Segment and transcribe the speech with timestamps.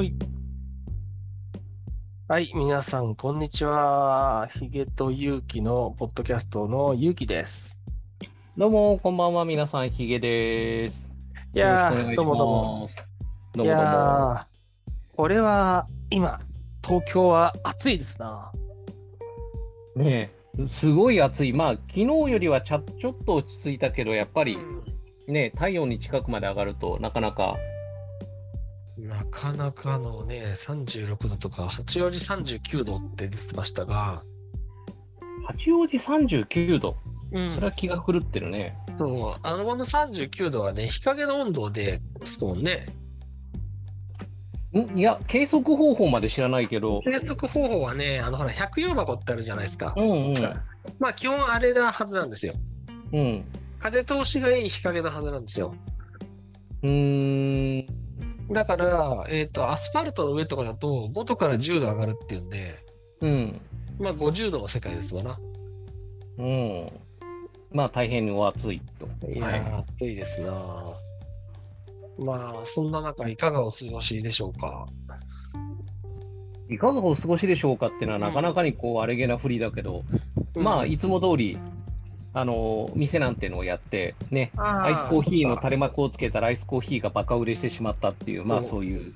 [0.00, 0.14] はい。
[2.26, 4.48] はい、皆さん、こんにちは。
[4.50, 7.76] ヒゲと勇気のポッドキャストの勇気です。
[8.56, 9.44] どうも、こんばんは。
[9.44, 11.10] 皆さん、ヒゲです。
[11.52, 12.88] いやー、どうもどうも。
[13.52, 13.90] どいうもどうも。
[13.90, 16.40] やー、これは今、
[16.82, 18.50] 東京は暑いですな。
[19.96, 21.52] ねえ、すごい暑い。
[21.52, 24.56] まあ、昨日よりはちょちょっと落ち着いたけど、やっぱり
[25.28, 27.58] ね、体温に近くまで上がるとなかなか、
[29.00, 34.22] なかなかのね、36度とか、八王子39度って出てましたが、
[35.46, 36.96] 八王子39度。
[37.32, 38.76] うんそれは気が狂ってるね。
[38.98, 42.86] そう、あのこの39度はね、日陰の温度ですもんね。
[44.76, 44.98] ん？
[44.98, 50.00] いや、計測方法まで知らないけど、計測方法はね、あのほら、百葉箱ってあるじゃないですかう。
[50.02, 50.34] んうん。
[50.98, 52.54] まあ、基本あれなはずなんですよ。
[53.12, 53.44] うん。
[53.80, 55.74] 風通しがいい日陰のはずなんですよ。
[56.82, 57.99] うーん。
[58.50, 62.74] だから、えっ、と、アスファルトの上とかだと、5度から10度上がるっていうんで、
[63.20, 63.60] うん。
[63.98, 65.38] まあ、50度の世界ですわな。
[66.38, 66.92] うん。
[67.72, 69.06] まあ、大変にお暑いと。
[69.30, 70.96] いやー、暑いですな。
[72.18, 74.86] まあ、そんな中、いかがお過ごしでしょうか？
[76.68, 80.02] いかがお過ごしでしょうかっていうのは、なかなかにこう、あれげなふりだけど、
[80.56, 81.58] まあ、いつも通り、
[82.32, 89.14] あの店なんてのをやって、ね、あアイスコーヒーの垂れれ幕をつけたらアイスコーヒーがバカ売れしてしまったっていう、まあそういう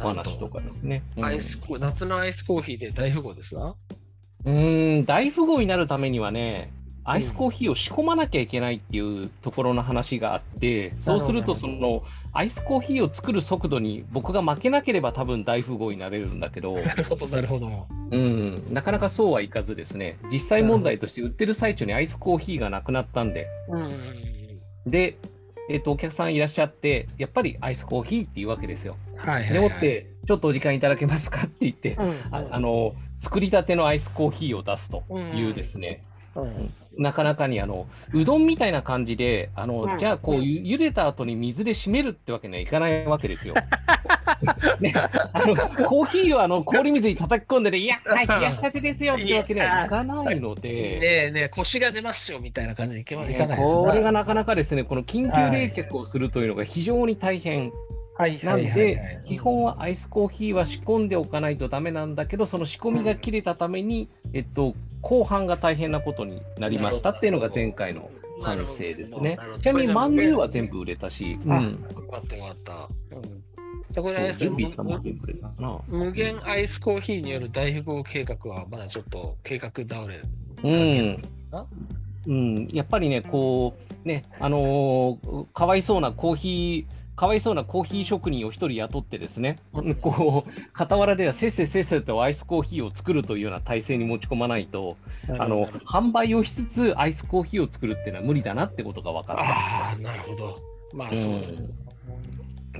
[0.00, 1.02] お話とかですね。
[1.16, 1.24] うん。
[1.24, 3.76] アイスコ夏のアイスコーヒーで大富豪ですな。
[4.44, 6.72] うーん、大富豪になるためにはね、
[7.04, 12.02] アイスコーヒーを仕込まなきゃいけないっていうところの話があって、そうすると、その
[12.36, 17.86] アイスコーヒーを作る速度に僕が負けなければ多分大富豪になれるんだけど、 なるほど、なるほど。
[18.10, 23.90] うん、なかなかそうはいかずですね、実際問題として売ってる最中にアイスコーヒーがなくなったんで、うん。
[24.86, 25.16] で、
[25.68, 28.96] えっとお客さんいらっしゃって、やっぱりアイスコーヒーっていうわけですよ。
[29.16, 29.52] はいはい、はい。
[29.54, 35.04] でもって、ちょっとお時間いただけますかって言って、うん、ああの作りたてのアイスコーヒーを出すと
[35.34, 36.02] いうですね、
[36.34, 39.98] うん、なかなかにあのうどんみたいな感じで、あのうん。
[39.98, 43.54] じゃあこうゆ茹でた後に水で締めるってわけにはいかないわけですよ。
[44.80, 50.68] ね、あのコーヒーをあの氷水に叩き込んでね、いや、はい、冷やしたてですよってわけにはいかないので。
[50.68, 57.72] ねえねえ、腰が出ますよみたいな感じでいけまいかないですこれがなかなかですね、この緊急冷却をするというのが非常に大変。
[58.18, 58.40] はい。
[58.42, 64.74] なんで、基本はアイスコーヒーは仕込んでおかないとダメなんだけど、その仕込みが切れたために、えっと、
[65.06, 68.10] 後半が大変なことになりましたっていうのが前回の
[68.42, 72.72] 反省ですねちなみに、まんじゅうは全部売れたし、うあ、ん、よかったよかった。
[73.16, 73.22] うん。
[73.22, 75.80] じゃあこれ準備したもん全部売れたな。
[75.86, 80.20] 無限アイスコーヒーによる大富豪計画はまだちょっと計画倒れ。
[80.64, 81.22] うん
[81.52, 81.64] あ。
[82.26, 83.74] うん、やっぱりね、こ
[84.04, 89.58] う、ね、あのーかわいそうなコーヒー、かわいそうなコーヒー職人を一人雇ってですね、
[90.02, 94.98] こう、傍らではせっせせっせとアイスコーヒーを作るというような体制に持ち込まないと、
[95.38, 100.58] あの、販売をしつつアイスコーヒーを作るっていうのは無理だなってことが分かっああ、なるほど。
[100.92, 101.14] まあ、う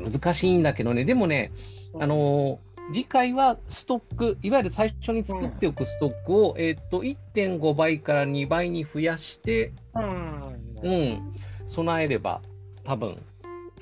[0.05, 1.51] ん、難しいんだけどね、でもね、
[1.99, 10.89] あのー次回はストック、いわゆる最初に作っておくストックを、えっと1.5倍から2倍に増やして、うん。
[10.89, 11.35] うん、
[11.67, 12.43] 備えれば、
[12.85, 13.21] 多分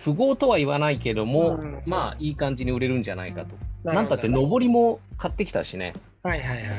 [0.02, 1.82] 富豪とは言わないけども、うん。
[1.86, 3.56] まあいい感じに売れるんじゃないかと。
[3.84, 6.74] なんたって、上りも買ってきたしね、はいはいはいはい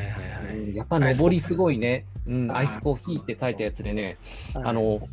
[0.47, 0.57] はい。
[0.57, 4.17] うんやっぱ上りすごいね、うん、アイスコーヒーって書いたやつでね、
[4.53, 4.63] はい。
[4.65, 5.07] あ、の、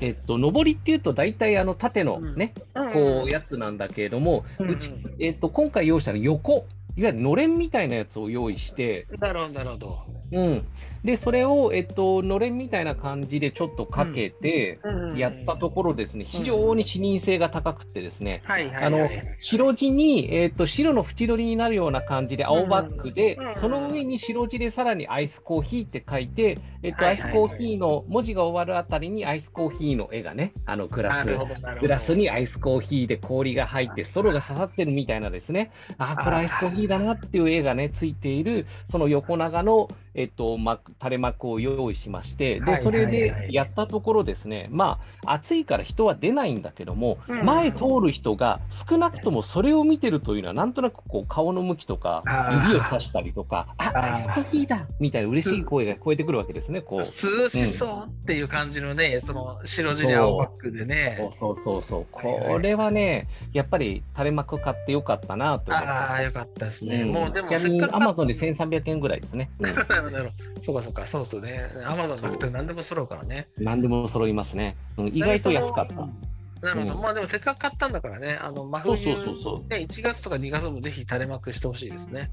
[0.00, 4.70] えっと、上りっていうと、大体あの縦のね、こうやつなんだけれども、うん。
[4.70, 6.66] うち、えっと、今回用意したの横、
[6.96, 10.21] いわゆるのれんみたいなやつを用意して、なるほど、なるほど。
[10.32, 10.66] うん、
[11.04, 14.78] で、それを、えっと、のれんみたいな感じでちょっとかけて、
[15.16, 19.36] やったところですね、非常に視認性が高くてですね、あのはい。
[19.40, 31.28] 白地に、えっと白の縁取りになるような感じで青バックで、うんその上に白地でさらにアイスコーヒーって書いて、えっとアイスコーヒーの文字が終わるあたりにアイスコーヒーの絵がね、あのグラス。
[31.80, 47.44] グラスにアイスコーヒーで氷が入って、ストローが刺さってるみたいなですね、あーこれアイスコーヒーだなっていう絵がね、ついている、その横長の、えっと、幕垂れ幕を用意しまして、で、はいそれでやったところですね、まあ、暑いから人は出ないんだけども、うん。
[47.44, 52.22] 前通る人が少なくともそれを見てるというのは、なんとなくこう顔の向きとか
[52.66, 54.14] 指をさしたりとか、あ、あー。
[54.14, 57.00] アイスコーヒーだみたいな嬉しい声が聞こえてくるわけですね、こう。
[57.00, 61.16] 涼しそうっていう感じのね、その白地に青バックでね。
[61.32, 61.56] そう。
[61.62, 65.72] そうそうこれはね、やっぱり垂れ幕買ってよかったなと。
[65.72, 67.02] ああ、よかったですね。
[67.02, 67.12] うん。
[67.12, 69.50] もうでもちなみにアマゾンで1300円ぐらいですね。
[70.12, 71.70] うんなるほどそうかそうか、そうですよね。
[71.84, 73.48] アマゾンなくて何でも揃うからね。
[73.58, 74.76] 何でも揃いますね。
[74.96, 75.94] うん意外と安かった。
[75.94, 76.94] なるほど。
[76.94, 79.68] うんまあでもせっかく買ったんだからね、あの、真そう冬そうそうそう。
[79.68, 82.30] ね、1月とか2月もぜひ垂れ幕してほしいですね。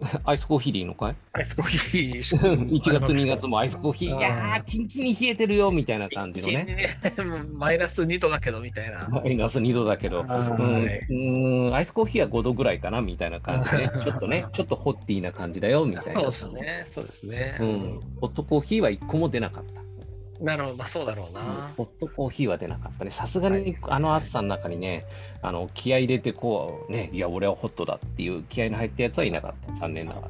[0.24, 1.16] アイスコーヒーでいいのかい？
[1.32, 6.98] アイスコーヒー1 月、2月もアイスコーヒー、うんいやー、キンキンに冷えてるよみたいな感じのね。
[7.54, 9.08] マイナス2度だけどみたいな。
[9.10, 10.80] マイナス2度だけど、うんは
[11.10, 16.20] いうんアイスコーヒーは5度ぐらいかなみたいな感じで、ちょっとね、ちょっとホッティーな感じだよみたいな。
[16.20, 16.86] そうですね。
[16.90, 17.56] そうですね。
[17.60, 19.83] うん、ホットコーヒーは1個も出なかった。
[20.40, 20.76] なるほど。
[20.76, 21.72] まあそうだろうな。
[21.76, 23.10] ホットコーヒーは出なかったね。
[23.10, 25.04] さすがにはいあの暑さの中にね、
[25.42, 29.80] あの気合い入れてこうね、いや、俺はホットだっていう気合いの入ったやつはいなかった。
[29.80, 30.28] 残念ながら。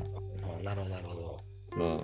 [0.62, 1.40] なるほど、なるほど。
[1.76, 2.00] うん、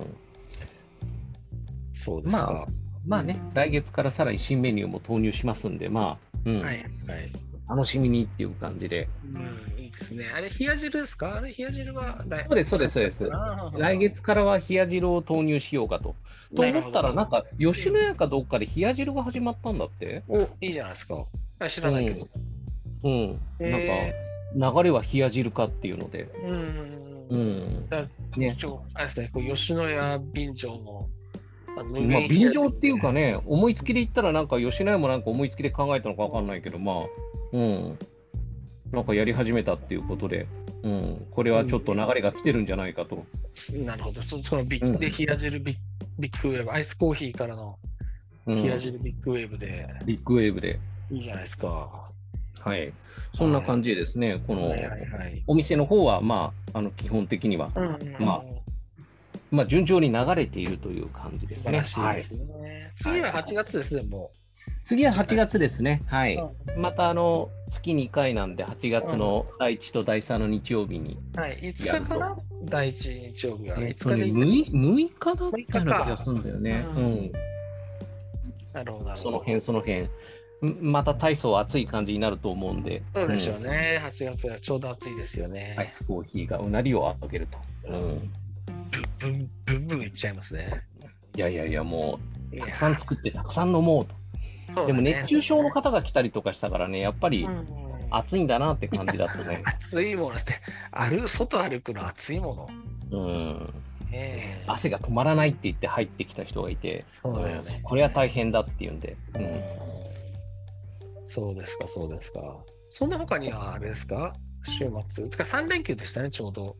[1.94, 2.66] そうですか。
[2.66, 2.66] ま
[3.06, 6.84] まあね、来月からさらに新メニューも投入しますんで、まあ、うんはい、はい。
[7.68, 9.08] 楽しみにっていう感じで。
[9.32, 10.26] うん、ですね。
[10.34, 11.36] あれ、冷や汁ですか？
[11.36, 13.30] あれ、冷や汁は来そうです、そうです、そうです。
[13.78, 16.16] 来月からは冷や汁を投入しようかと。
[16.56, 20.24] と思ったら、なんか、吉野家かどっかで冷や汁が始まったんだって？
[20.28, 21.26] お、いいじゃないですか。
[21.60, 22.28] あ知らないけど。
[23.04, 23.28] うん。
[23.28, 24.14] なんか、え
[24.56, 26.26] 流れは冷や汁かっていうので。
[26.26, 27.36] ーうん。
[27.36, 27.88] うん。
[28.36, 31.08] ね一応、あれですね、こう吉野家便乗の
[31.76, 36.96] まあ、便乗っていうか、ね、思いつきで言ったら、なんか吉野家もなんか思いつきで考えたのかわかんないけど、まあ、
[37.52, 37.98] うん。
[38.92, 40.46] なんかやり始めたっていうことで、
[40.82, 41.26] うん。
[41.30, 43.24] これはちょっと流れが来てるんじゃないかと。
[43.72, 44.22] なるほど。
[44.22, 45.76] そそのビッうんで冷や汁ビッ
[46.18, 47.78] ビッグウェーブ、アイスコーヒーからの
[48.46, 50.80] うん、冷や汁ビッグウェーブで、ビッグウェーブで。
[51.10, 52.10] いいじゃないですか。
[52.58, 52.92] はい。
[53.36, 55.42] そんな感じでですね、このはいはいはい。
[55.46, 57.70] お店の方は、まあ、あの基本的には、
[58.18, 58.42] まあ
[59.50, 61.62] まあ、順調に流れているという感じですね。
[61.64, 62.92] 素晴らしいはいです、ね。
[62.96, 64.30] 次は8月ですね、も
[64.90, 66.02] 次は8月ですね。
[66.06, 66.34] はい。
[66.34, 66.50] う。
[66.76, 71.16] また、あの、月2回なんで、8月の第1と第3の日曜日に。
[71.36, 72.36] はい、5日かな？
[72.64, 73.76] 第1日曜日が。
[73.76, 76.84] 5えっとね、日で 6, 6日だったような気がするんだよね。
[76.88, 77.32] ううんん。
[78.72, 79.16] なるほど。
[79.16, 80.00] その辺、その辺。
[80.02, 80.08] ん
[80.82, 83.04] また体操暑い感じになると思うんで。
[83.14, 84.00] そうでしょううんね。
[84.02, 85.76] 8月はちょうど暑いですよね。
[85.78, 87.58] アイスコーヒーがうなりを上げると。
[87.92, 88.30] うん。
[89.20, 90.82] ブンブンブンブンいっちゃいますね。
[91.36, 92.18] いやいやいや、も
[92.52, 94.18] う、たくさん作って、たくさん飲もうと。
[94.86, 97.66] でも熱中症の方が来たりとかしたからね、やっぱりうん
[98.12, 99.62] 暑いんだなって感じだったね。
[99.66, 100.54] 暑いものって、
[100.90, 102.68] 歩外歩くの暑いも
[103.12, 103.18] の。
[103.18, 103.74] うん。
[104.10, 109.16] ねえ汗が止まらないって言って入ってきた人がいて、そうだよねんこれは大変だっていうんで。
[109.34, 109.62] うんうん
[111.32, 112.56] そうですか、そうですか。
[112.88, 114.34] そんな他にはあれですか？
[114.64, 115.28] 週末。
[115.28, 116.74] てか3連休でしたね、ちょうど。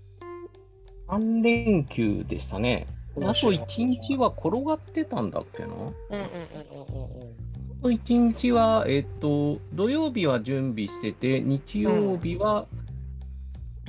[1.07, 2.89] 3連休でしたね。
[3.19, 5.69] あと1日は転がってたんだっけな？
[5.69, 7.31] うんうんうんうんうんうん。
[7.31, 7.50] あ
[7.81, 12.67] と1日は、えっ、と、土曜日は準備してて、日曜日は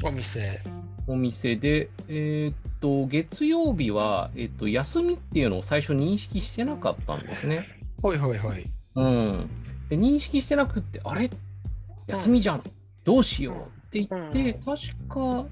[0.04, 0.62] お店。
[1.08, 7.68] お店で、えっ、と、月曜日は、えっ、と、休みっていうのを最初認識してなかったんですね。
[8.02, 8.66] ほいほいほい。
[8.96, 9.50] うん。
[9.90, 11.30] で、認識してなくって、あれ？
[12.08, 12.64] 休みじゃん。
[13.04, 13.56] どうしよう
[13.88, 15.46] って言って、うん確か、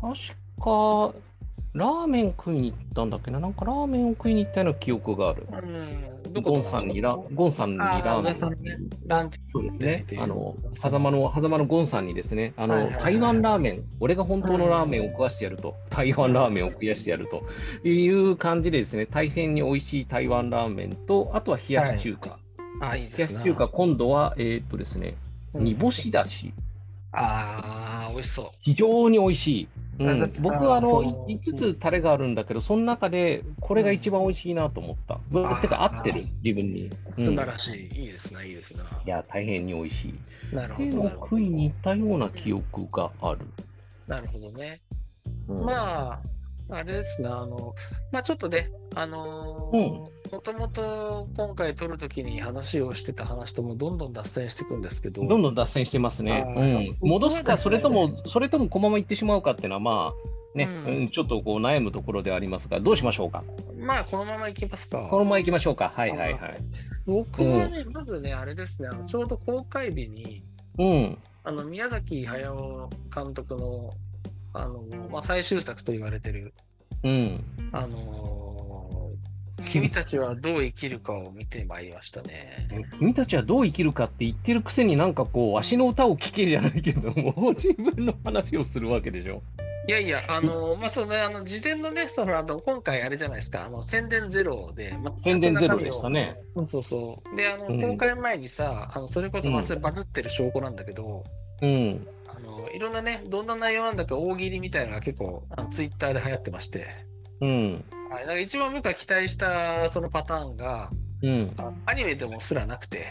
[0.00, 0.14] 確
[0.60, 1.14] か、
[1.72, 3.40] ラーメン食いに行ったんだっけな？
[3.40, 5.46] なんかラーメンを食いに行ったような記憶がある。
[5.50, 6.23] うん。
[6.40, 9.40] ゴンさんにラ、ゴンさんにラーメンねランチ。
[9.46, 10.18] そうですねで。
[10.18, 22.38] あの、狭間の、狭間のゴンさんにですね、あの、はいはいはい台湾ラーメン、俺が本当のラーメンを食わしてやると、台湾ラーメンを食やしてやるという感じでですね、大変に美味しい台湾ラーメンと、あとは冷やし中華。
[22.80, 23.34] あ、いい冷ですね。
[23.34, 25.16] やし中華、今度は、えーっとですね、
[25.54, 26.52] うん煮干しだし、
[27.12, 28.46] ああ、美味しそう。
[28.60, 29.68] 非常に美味しい。
[29.98, 35.20] うん僕はあのそう5つタレがあるんだけど、その中でこれが一番美味しいなと思った。
[35.30, 36.90] ぶあーてか合ってる、自分に。
[37.16, 38.00] うん素晴らしい。
[38.00, 38.82] いいですね、いいですね。
[39.06, 40.54] いや、大変に美味しい。
[40.54, 41.10] なるほど。
[41.10, 43.40] 食いに行ったような記憶がある。
[44.08, 44.80] どなるほどね。
[45.48, 45.72] うんま
[46.14, 46.20] あ、
[46.70, 47.74] あれですね、あの、
[48.10, 56.96] まあちょっとね、あのーもともと今回撮るときに話をしてた話ともどんどん脱線していくんですけど、どんどん脱線してますね。
[57.00, 63.42] うん、戻すか、それとも、それともこのまま行ってしまうかっていうのは、まあ、ね、うんうんちょっとこう悩むところではありますが、どうしましょうか？
[63.78, 65.06] まあこのままいきますか。
[65.10, 65.92] このまま行きましょうか。
[65.94, 66.60] はいはいはい。
[67.06, 70.42] 僕はね、まずね、あれですね、あのちょうど公開日に、
[70.78, 71.18] うん。
[71.42, 73.90] あの宮崎駿監督の
[74.52, 76.54] あの、まあ、最終作と言われてる、
[77.02, 77.44] うん。
[77.72, 78.73] あのー
[79.70, 82.68] 君たちはどう生きるかを見てまいりましたね。
[82.98, 89.42] 君たちはどう生きるかって言ってるくせになんかこう、わしの歌を聴けじゃないけども、自分の話をするわけでしょ。
[89.86, 96.36] いやいや、あのー まあ、その、あの、事前のね、その、あの、今回あれじゃないですか、あの、宣伝ゼロで、ま宣伝ゼロでしたね。
[96.54, 97.36] そうそうそう。
[97.36, 101.22] で、あの、うん公開前にさ、あの、それこそ、まあ、それバズってる証拠なんだけど、
[101.60, 102.06] うん。
[102.28, 106.86] あの、いろんなね、どんな内容なんだか大喜利みたいなのが結構、あのツイッターで流行ってまして、
[107.40, 107.84] うん。
[108.10, 110.90] はい、だから一番僕が期待したそのパターンが、
[111.22, 111.54] うん。
[111.56, 113.06] あアニメでもすらなくて、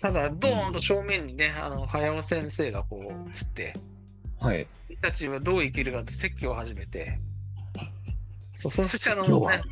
[0.00, 3.74] ただ、ドーンと正面にね、あの早尾先生がこうつって、
[4.38, 7.18] はい、君たちはどう生きるかって説教を始めて、
[8.56, 9.10] そうそして。
[9.10, 9.62] あの、ね、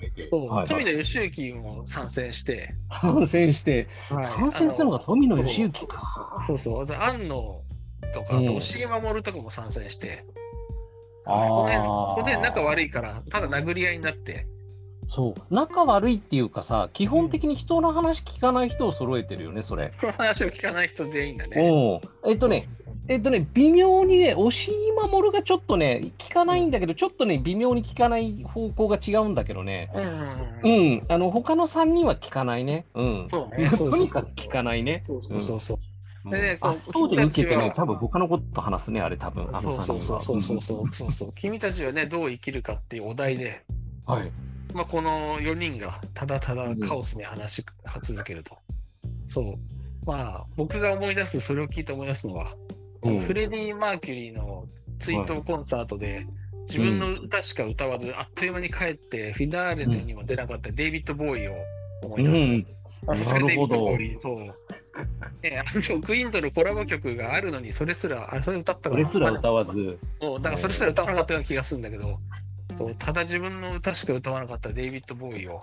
[0.67, 6.45] 富野義行も参戦して、参戦して、はい、参戦するのが富野義行か。
[6.47, 7.63] そうそう、安野
[8.13, 10.42] とか、あと押井守とかも参戦して、あ
[11.25, 14.47] この辺、仲悪いから、ただ殴り合いになって、
[15.09, 19.93] そう仲悪いっていうかさ、基本的に人の話聞かない人を揃えてるよね、それ。
[19.99, 22.01] 人の話を聞かない人全員だね。
[22.25, 22.67] えっとね、
[23.09, 29.91] えっとね、微妙にね、押井守がちょっとね、聞かないんだけど、ちょっとね、微妙に聞かない方向が違うんだけどね、
[30.63, 32.87] うん、うん、あの他の3人は聞かないね。
[32.95, 33.29] うん。
[33.31, 35.03] そうね、 とにかく聞かないね。
[35.07, 35.79] そうそうそう。
[36.25, 40.23] うん、でね、あそうで受けてね、多分他のこと話すね、あれ、多分あの3人は。
[40.23, 41.33] そうそうそうそうそう。
[41.35, 43.65] 君たちはね、どう生きるかっていうお題で、
[44.07, 44.31] はい。
[44.75, 47.67] まあ、この4人がただただカオスに話し
[48.03, 48.57] 続けると。
[49.29, 49.55] そう。
[50.07, 52.57] まあ、僕が思い出す、それを聞いて思い出すのは、
[53.03, 54.67] うん、フレディ・マーキュリーの
[54.99, 56.27] 追悼コンサートで、
[56.69, 61.55] 自分の歌しか歌わず、あっという間に帰って、フィナーレにも出なかったデイビッド・ボーイを
[62.05, 62.35] 思い出す。
[62.35, 62.67] うん
[63.07, 63.97] なるほど。
[64.21, 64.57] そう。
[65.43, 69.07] えあのクイーンとのコラボ曲があるのに、それすら、あれそれ歌ったから。
[69.07, 69.99] それすら歌わず。
[70.21, 72.19] そう、だからそれすら歌わなかったような気がするんだけど、
[72.77, 75.63] そうただ自分の歌しか歌わなかったデイビッド・ボーイを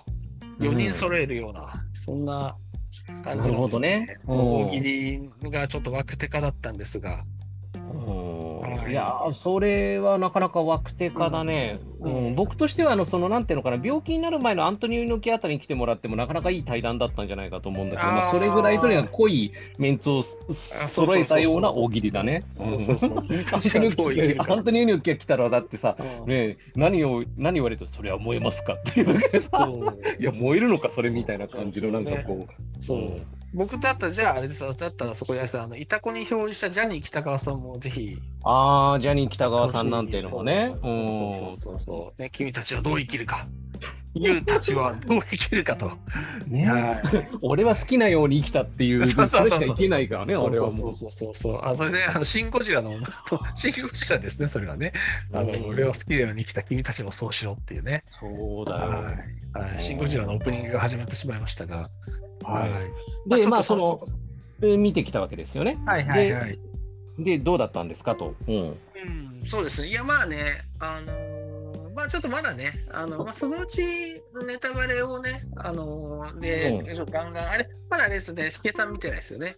[0.58, 2.56] 4人揃えるような、うん、そんな
[3.24, 7.24] 感じの、ね、ね、大喜利がちょっと枠手化だったんですが。
[8.88, 22.44] いやそれはなかなか枠手化だね、うん、うん、僕としてはあのそのなんていうのかな病気になる前のアントニオ猪木あたりに来てもらってもなかなかいい対談だったんじゃないかと思うんだけどまあ、それぐらいとにかく濃いメンツを揃えたような大喜利だね。
[22.58, 25.96] アントニオ猪木が来たらだってさ、
[26.26, 29.70] ね、何を何言われてそれは燃えますかっていうだけでさ
[30.18, 32.84] いや燃えるのかそれみたいな感じのなんかこう。
[32.84, 33.22] そう、ね、
[33.52, 38.18] 僕だったら、じゃああれですだったらそこであの、いたこに表示したジャニー北川さんもぜひ。
[38.44, 40.74] ああ、ジャニー北川さんなんていうのもね。
[40.82, 42.30] そうそうそうね。
[42.30, 43.46] 君たちはどう生きるか。
[44.14, 45.92] いうたちはどう生きるかと。
[46.48, 46.68] ね、
[47.42, 50.92] 俺は好きなように生きたっていう、それしかいけないからね、俺はもう。
[50.92, 51.60] そうそうそう。
[51.62, 52.92] あ、それね、あのシン・ゴジラの、
[53.54, 54.92] シン・ゴジラですね、それはね。
[55.32, 58.04] あの、俺は好きなように生きた君たちもそうしろっていうね。
[58.18, 58.80] そうだよ。
[59.52, 59.80] はい。
[59.80, 61.90] シン・ゴジラのオープニングが始まってしまいましたが。
[62.42, 62.68] は
[63.28, 63.40] い。
[63.40, 64.00] で、まあ、その、
[64.76, 65.78] 見てきたわけですよね。
[65.86, 66.58] はいはいはい。
[67.18, 68.34] で、どうだったんですかと。
[68.46, 68.54] うん。
[68.56, 68.76] うん、
[69.44, 69.88] そうですね。
[69.88, 71.39] いや、まあね、あのー、
[72.00, 73.82] まあちょっとまだね、あの、まあ、そのうち
[74.46, 79.56] ネタバレをね、あのー、で、うん、ガンガン、あれ、まだあれですね、スケさん見てないですよね。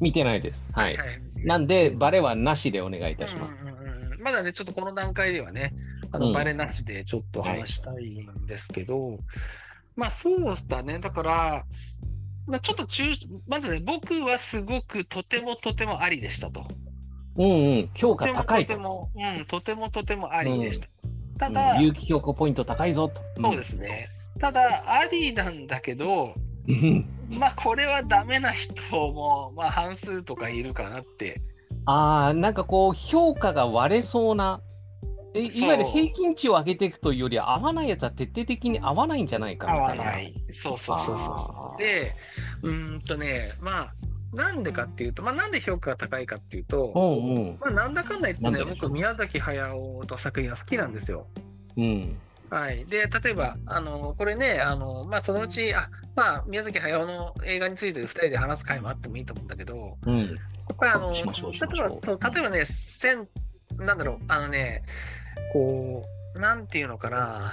[0.00, 0.64] 見てないです。
[0.72, 0.96] はい。
[0.96, 3.64] はい、なんで、バレはなしでお願いいたします。
[3.64, 5.72] うんうんうん、まだね、ちょっとこの段階ではね、
[6.10, 9.18] あの、バレなしでちょっと話したいんですけど、はい
[9.94, 10.98] まあそうだね。
[10.98, 11.64] だから、
[12.46, 13.04] まあ、ちょっと中、
[13.46, 16.66] まずね、僕はすごくとてもとてもありでしたと。
[17.36, 18.72] うんうん、評価高いと。
[18.72, 20.88] とても、うん、とてもとてもありでした。
[21.01, 21.01] うん、
[21.38, 23.20] ただ、有機評価ポイント高いぞと。
[23.40, 24.08] そうですね。
[24.40, 26.34] ただ、ありなんだけど、
[27.30, 28.74] まあこれはダメな人
[29.12, 31.40] も、まあ半数とかいるかなって。
[31.86, 34.60] ああ、なんかこう、評価が割れそうな。
[35.34, 40.04] えいわゆる平均値を上げていくというより合わないやつは徹底的に合わないんじゃないかみたいな。
[40.04, 40.34] 合わない。
[40.52, 41.82] そうそうそうそう。
[41.82, 42.14] で、
[42.62, 43.94] うんとね、まあ、
[44.32, 47.38] なんでかっていうと、まあ、なんで評価が高いかっていうと、うんう。
[47.52, 51.26] ん、まあ、なんだかんだ言ってね、僕、宮崎駿の作品が好きなんですよ。
[51.76, 52.18] うん。
[52.50, 60.28] はい、で例えば、あのこれね、あのまあ、そのうち、あまあ、宮崎駿の映画について2人で話す回もあってもいいと思うんだけど、うん、やっ
[60.78, 62.64] ぱりあの例えば例えばね、
[63.78, 64.82] なんだろう、あのね、
[65.54, 66.04] こ
[66.36, 67.52] う、なんていうのかな、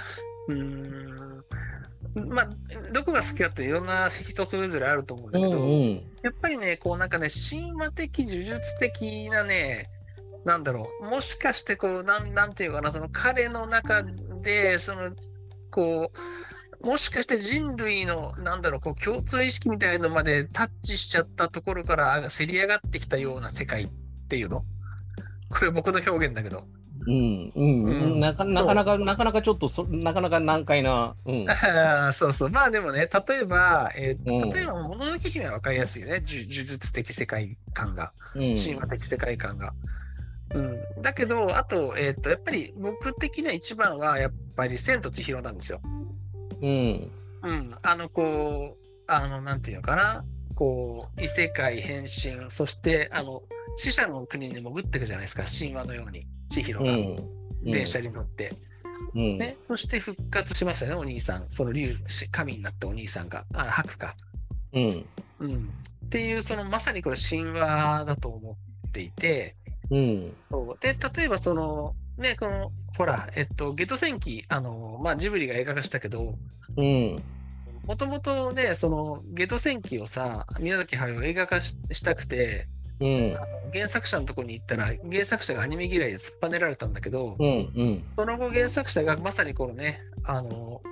[0.52, 2.48] うん、まあ、
[2.92, 5.92] どこが好きかっていろんな人それぞれあると思うんだけど、うんうん、
[6.22, 9.88] やっぱりね、こうなんかね、神話的、呪術的なね、
[10.44, 14.02] なんだろう、もしかしてこう、なんなんていうかな、その彼の中
[14.42, 15.12] で、その、
[15.70, 16.10] こ
[16.82, 23.88] う、もしかして人類の、なんだろう、こう共通意識みたいのまでタッチしちゃったところからせり上がってきたような世界っ
[24.28, 24.64] ていうの？
[25.50, 26.64] これ僕の表現だけど。
[27.06, 31.14] うん、うん、うん、なかなかなか、なかなかちょっとそ、なかなか難解な。
[31.24, 31.46] うん、
[32.12, 39.72] そうそう、まあでもね、例えば、えー、例えば、もののけ姫は分かりやすいよね、呪術的世界観が、神話的世界観が。
[40.54, 45.80] うん、だけど、あと、えっ、ー、と、やっぱり僕的な一番は、やっぱり千と千尋なんですよ。
[46.60, 47.10] うん。
[47.42, 50.24] うん、あの、こう、あの、なんていうのかな、
[50.60, 53.42] こう、異世界変身、そして、あの、
[53.78, 56.26] 死者の国に潜っていくじゃないですか、神話のように。
[56.50, 56.92] 千尋が
[57.64, 58.52] 電車に乗って、
[59.14, 61.96] うん、ね、そして復活しましたね、お兄さん、その竜、
[62.30, 64.14] 神になったお兄さんが、あ、白か。
[64.74, 65.06] うん。
[65.38, 65.70] うん。
[66.04, 69.56] っていう、そのまさにこれ神話だと思っていて、
[69.90, 70.36] うん。
[70.50, 76.34] そうで、例えばその、ね、この、ほら、えっと、ゲト戦記、あの、まあ、ジブリが映画化したけど、
[76.76, 77.16] うん。
[77.86, 82.68] もともとね、その、ゲト戦記をさ、宮崎駿映画化ししたくて、
[83.00, 83.34] うん
[83.72, 87.72] 原作者のとこに行ったら、原作者がアニメ嫌いで突っぱねられたんだけど、うん。
[87.74, 88.04] うん。
[88.16, 90.82] その後原作者がまさにこのね、あの、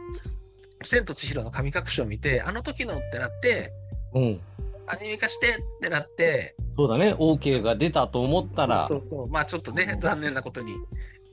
[0.82, 3.72] 千と千尋の神隠しを見て、あの時のってなって、
[4.14, 4.40] うん。
[4.86, 7.12] アニメ化してってなって、そうだね。
[7.14, 10.72] OK が出たと思ったらそ、うそうまあちょっとね、残念なことに。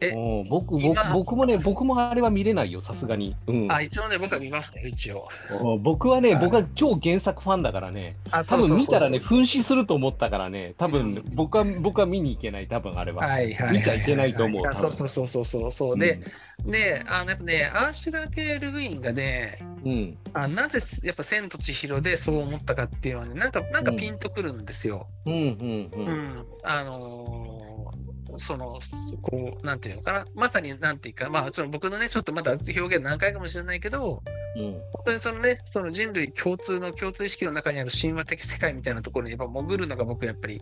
[0.01, 0.77] えうん僕
[1.13, 3.35] 僕もね、僕もあれは見れないよ、さすがに。
[3.47, 5.29] うんあ、一応ね、僕は見ましたよ、一応。
[5.61, 13.25] うん僕はね、はい僕は超原作ファンだからね、あ多分見たらね、そう紛死すると思ったからね、多うん分僕は僕は見に行けない、多分あれは。
[13.25, 13.77] はいはいはい。
[13.77, 15.97] 見ちゃいけないと思うは多分そうそうそうそうそう。
[15.97, 16.19] で、
[16.65, 25.07] で、あのやっぱね、アーシュラ・ケール・グイーンがね、うん、あなぜやっぱ千と千尋でそう思ったかっていうのはね、なんかなんかピンとくるんですよ。
[25.25, 25.95] うん、うん、う。
[25.95, 26.45] うんん。
[26.63, 28.04] あのー
[28.37, 28.79] その、
[29.21, 34.23] こう、なんていうのかな、まさになんていうか、まあ、その僕のね、ちょっとまだ表現何回かもしれないけど、
[34.55, 40.61] うん、本当にそのね、その人類共通の共通意識の中にある神話的世界みたいなところにやっぱ潜るのが僕やっぱり、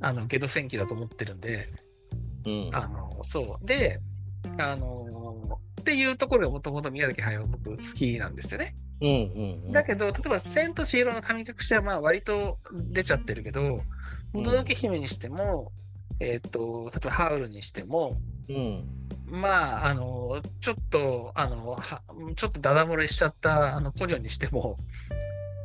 [0.00, 1.68] あの、ゲド戦記だと思ってるんで、
[2.46, 3.66] うん、あの、そう。
[3.66, 4.00] で、
[4.58, 8.74] あのっていうところがもともと宮崎駿僕好きなんですよね。
[9.00, 9.08] うん、
[9.66, 9.72] うん。
[9.72, 13.80] だけど、例えば、千と千尋の神隠しはまあ割と出ちゃってるけど、うん
[14.32, 15.72] もののけ姫にしても、
[16.18, 18.16] えっ、と、例えばハウルにしても、
[18.48, 18.84] うん、
[19.30, 22.02] まあ、あの、ちょっと、あの、は
[22.36, 24.76] ちょっとダダ漏れしちゃった、あの、ポニョにしても、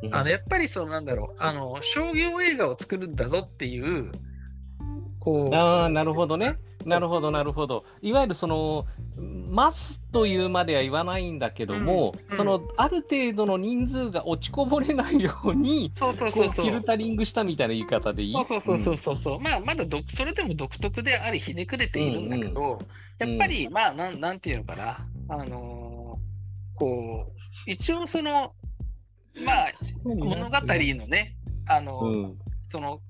[0.02, 4.12] うんあの、やっぱりその、なんだろう、あの、商業映画を作るんだぞっていう、
[5.18, 6.58] こう、ああ、なるほどね。
[6.84, 7.84] なるほど、なるほど。
[8.00, 8.86] いわゆるその、
[9.18, 12.36] マスというまでは言わないんだけども、うんうん。
[12.36, 16.66] そのある程度の人数が落ちこぼれないように、そうそうこそうそう。
[16.66, 18.32] うフィルタリングしたみたいな言い方でいい？
[18.44, 22.86] そうそうそうそうそう、まあまだどそれでも独特でありひねくれているんだけど、うん
[23.18, 24.98] やっぱりまあなんなんていうのかな。
[25.28, 27.32] あのーこ
[27.66, 28.52] う一応その
[29.42, 29.72] まあ
[30.04, 31.34] うん物語のね
[31.66, 32.38] あの、うん。
[32.68, 33.00] その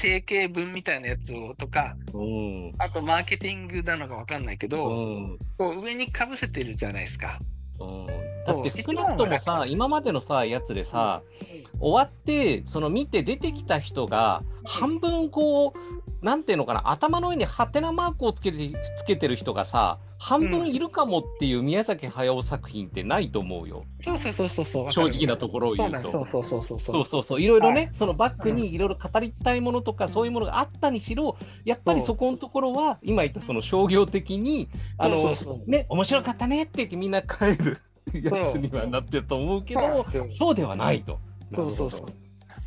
[0.00, 2.74] 定型文みたいなやつをとかうん。
[2.78, 5.38] あとマーケティングなのかわかんないけうど、ん。
[5.58, 7.38] こう上にかぶせてるじゃないですか。
[7.78, 8.06] うん。
[8.46, 11.22] だって少なくともさ、今までのさ、やつでさ、
[11.69, 24.92] う終わって、その見て出てきた人が、半分こう、なんていうのかな、頭の上にハテナマークをつけてつけてる人がさ、半分いるかもっていう宮崎駿作品ってないと思うよ、そうそうそうそうそう。
[24.92, 25.90] 正直なところをそ言うと。
[25.90, 26.12] うなんです。
[26.12, 27.06] そうそうそうそうそう。
[27.06, 35.70] そうそう、いろいろね、はそのバックにいろいろ語りたいものとか、そういうものがあったにしろ、やっぱりそこのところは、今言ったその商業的に、あのそうそうそう。
[35.70, 37.78] ね、面白かったねって言ってみんな帰る
[38.12, 41.18] やつにはなってると思うけどそうではないと。
[41.54, 42.06] そうそうそう。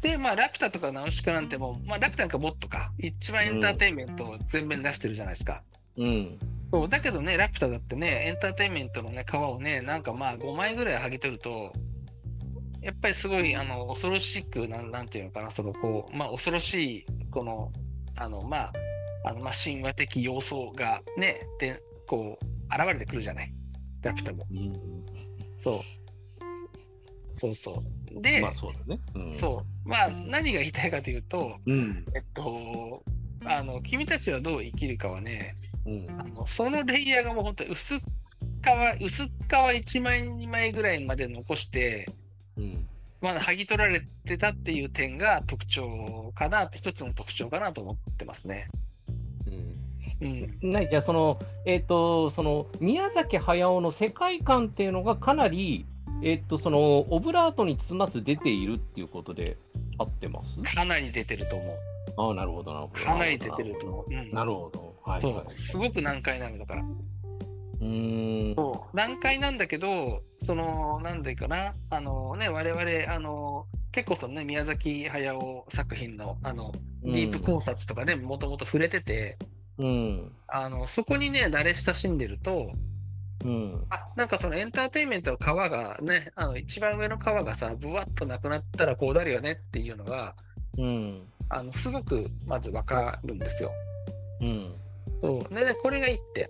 [0.02, 5.64] で、まあ、ラピュタとかナウシカなんてもう、まあ、ラピュタなんかもっとか、一番エンターテインメントを全面に出してるじゃないですか。
[5.98, 6.38] うん。
[6.72, 11.72] そうだけどね、ラピュタだってね、エンターテインメントのね、皮をね、なんかまあ、5枚ぐらい剥ぎ取ると、
[12.82, 17.70] やっぱりすごい、あの、恐ろしく、なんなんていうのかな、その、こう、まあ、恐ろしい、この、
[18.18, 18.74] あの、まあ、
[19.24, 23.54] あの、まあ、神話的要素がね、で、こう、現れてくるじゃない。
[24.02, 24.46] ラピュタも。
[24.52, 24.74] うん
[25.64, 27.40] そう。
[27.40, 28.03] そうそう。
[28.22, 29.00] で、まあそうだね。
[29.16, 29.90] うんそう。
[29.90, 32.06] まあ、何が言いたいかというと、うん。
[32.16, 33.04] えっと、
[33.46, 36.08] あの、君たちはどう生きるかはね、うん。
[36.20, 38.02] あのそのレイヤーがもう本当に薄皮、
[39.02, 42.08] 薄皮1枚、2枚ぐらいまで残して、
[42.58, 42.88] うん。
[43.22, 48.68] まだ剥ぎ取られてたっていう点が特徴かな、一つの特徴かなと思ってますね。
[50.22, 50.72] うん。
[50.72, 55.86] ないじゃあその、えっ、と、その宮崎駿の世界観っていうのがかなり、
[56.22, 59.58] えっ、と、そのオブラートに包まず出ているっていうことで
[59.98, 60.56] 合ってます？
[60.76, 61.78] かなり出てると思う。
[62.16, 63.04] ああ、なるほど、なるほど。
[63.04, 64.14] かなり出てると思う。
[64.14, 64.32] うん。
[64.32, 64.96] なるほど。
[65.04, 65.52] はい。
[65.58, 66.84] すごく難解なのだから。
[66.84, 68.56] うーん。
[68.94, 76.72] 難解なんだけど、その、なんでかな、あのね、我々、あの、結構そのね、宮崎駿作品の、あの、
[77.04, 79.38] ディープ考察とかね、もともと触れてて、
[79.78, 80.32] うん。
[80.48, 82.72] あの、そこにね、慣れ親しんでると、
[83.44, 83.86] うん。
[83.90, 90.36] あ、なんかそのエンターテインメントの皮がね、あの、一番上の皮がさ、ぶわっとなくなったらこうなるよねっていうのが、
[90.78, 91.28] うん。
[91.50, 93.72] あの、すごく、まずわかるんですよ。
[94.42, 94.76] うん。
[95.22, 95.54] そう。
[95.54, 96.48] でね、これが一点。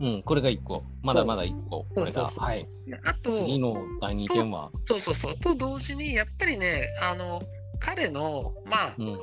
[0.00, 0.22] うん。
[0.22, 0.84] これが1個。
[1.02, 1.84] まだまだ1個。
[1.94, 2.06] これが。
[2.06, 2.68] そうそうそうはい。
[3.04, 4.70] あと、次の第2点は。
[4.86, 5.38] そうそうそう。
[5.38, 7.40] と同時に、やっぱりね、あの、
[7.78, 9.18] 彼の、まあう、ん。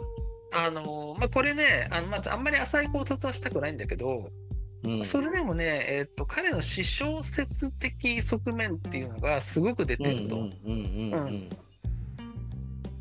[0.52, 4.30] あの、まあ、これね、あの、まずあんまり浅い考察はしたくないんだけど、
[4.84, 5.06] うん。
[5.06, 10.50] それでもね、えっと、彼の詩小説的側面っていうのがすごく出うんてると。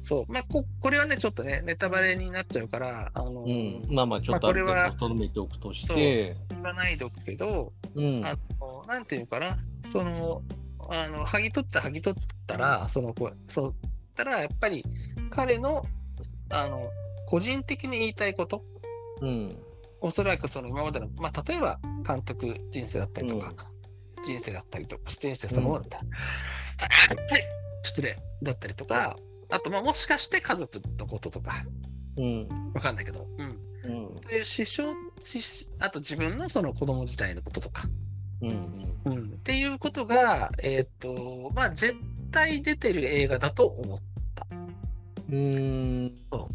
[0.01, 0.33] そう。
[0.33, 9.59] まあこ、これはね、ちょっとね、ネタバレになっちゃうから、あの、うん、まあまあ、ちょっとあるまあこれはとどめておくとして、言わないでおくけど、うん、あの、なんていうのかな、
[9.93, 10.43] その、
[10.91, 13.75] あの、剥ぎ取った剥ぎ取ったら、その、こう、そう、
[14.17, 14.85] たら、やっぱり、
[15.31, 15.85] 彼の、
[16.51, 16.89] あの、
[17.27, 18.63] 個人的に言いたいこと、
[19.21, 19.57] うん、
[20.01, 23.53] おそらくその今までの、まあ、例えば監督人生だったりとか、
[24.25, 27.21] 人生だったりとか、人生そのものだったり、
[27.85, 29.17] 失礼だったりとか、
[29.51, 31.65] あと、まあ、もしかして家族のこととか、
[32.17, 33.67] うん、わかんないけど、うん。
[33.85, 37.85] うん、という支障、しあと自分のその子供時代のこととか、
[38.41, 41.95] うん、うん、っていうことが、えっ、と、まあ、絶
[42.33, 44.01] 対出てる映画だと思う。
[45.31, 46.15] うん。
[46.31, 46.49] そ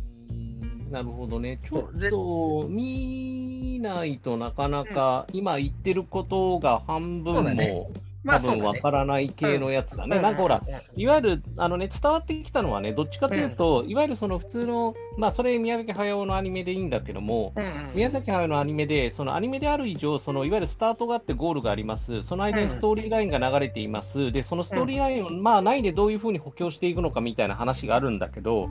[0.91, 1.59] なるほどね。
[1.63, 8.39] ちょっと見ないとなかなか、今言ってることが半分もまあ、多。
[8.39, 10.17] 分わからない系のやつだね。
[10.17, 10.21] うん。
[10.23, 10.63] なんかほら、
[10.95, 17.53] いわゆるあの、ね、伝わってきたのはね、どっちかというと、いわゆるその普通の、まあ、それ宮崎駿のアニメでいいんだけども、
[17.93, 28.65] 宮崎駿のアニメで、そのアニメである以上、そのいわゆるスタートがあってゴールがあります、その間にストーリーラインが流れています、でそのストーリーラインを、まあ、ないでどういうふうに補強していくのかみたいな話があるんだけど、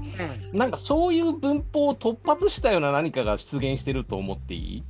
[0.53, 0.59] うん。
[0.59, 4.85] なんかそういう文法を突発したような何かが出現してると思っていい？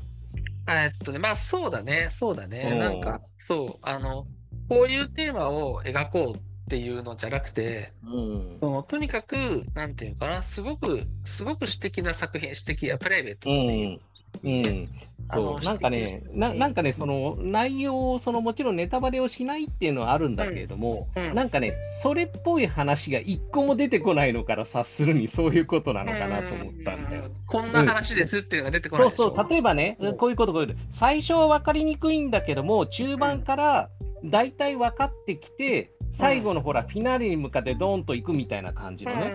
[0.69, 2.71] えっとね、まあそうだね、そうだね。
[2.73, 2.75] う。
[2.75, 4.27] んなんか、そう、あの、
[4.71, 8.85] こういうテーマを描こうっていうのじゃなくて、うん。
[8.87, 13.89] とにかく、なんていうかな、すごく、すごく私的な作品、私的やプライベートうっていう。
[13.97, 14.01] ん。
[14.45, 14.89] うん、
[15.29, 16.75] あのそうなんかねな、なん。
[16.75, 21.25] かね、その内容をそのもちろんネタバレをしないっていうのはあるんだけれども、うん。
[21.31, 21.35] うん。
[21.35, 27.25] なんかね、それっぽい話が一個も出てこないのから察するにそういうことなのかなと思ったんだよ。
[27.25, 27.33] うん。
[27.45, 33.91] こんな話ですっていうのが出てこないそうそう、例えばねうん、こういうこと、こういうこと、最初は分かりにくいんだけども、中盤から
[34.25, 39.33] 大体分かってきて、最後のほら、フィナーレに向かってドーンと行くみたいな感じのね、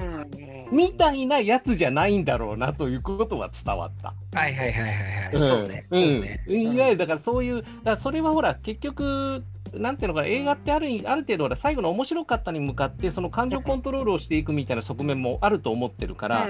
[0.69, 4.15] うんみたいなやつじゃないんだろうなということは伝わった。
[4.37, 5.35] はいはいはいはいはい。
[5.35, 5.85] んそうね。
[5.91, 9.43] うんいわゆるだからそういう、だからそれはほら、結局、
[9.79, 16.49] なんていうのかな、映画ってあるある程度最後の面白かったに向かって、その感情コントロールをしていくみたいな側面もあると思ってるから、う